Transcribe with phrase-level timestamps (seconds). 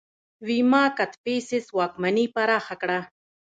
[0.47, 2.99] ویما کدفیسس واکمني پراخه کړه